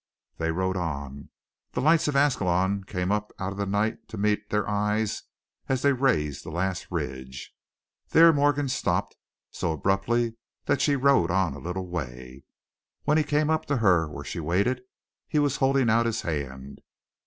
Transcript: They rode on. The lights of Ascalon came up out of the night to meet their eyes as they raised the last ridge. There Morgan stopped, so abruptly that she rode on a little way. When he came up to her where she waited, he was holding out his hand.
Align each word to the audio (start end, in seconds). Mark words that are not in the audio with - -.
They 0.37 0.49
rode 0.49 0.77
on. 0.77 1.29
The 1.73 1.79
lights 1.81 2.07
of 2.07 2.15
Ascalon 2.15 2.85
came 2.85 3.11
up 3.11 3.31
out 3.37 3.51
of 3.51 3.59
the 3.59 3.67
night 3.67 4.07
to 4.07 4.17
meet 4.17 4.49
their 4.49 4.67
eyes 4.67 5.21
as 5.69 5.83
they 5.83 5.93
raised 5.93 6.43
the 6.43 6.49
last 6.49 6.87
ridge. 6.89 7.53
There 8.09 8.33
Morgan 8.33 8.67
stopped, 8.67 9.15
so 9.51 9.73
abruptly 9.73 10.37
that 10.65 10.81
she 10.81 10.95
rode 10.95 11.29
on 11.29 11.53
a 11.53 11.59
little 11.59 11.87
way. 11.87 12.45
When 13.03 13.19
he 13.19 13.23
came 13.23 13.51
up 13.51 13.67
to 13.67 13.77
her 13.77 14.09
where 14.09 14.23
she 14.25 14.39
waited, 14.39 14.81
he 15.27 15.37
was 15.37 15.57
holding 15.57 15.87
out 15.87 16.07
his 16.07 16.23
hand. 16.23 16.81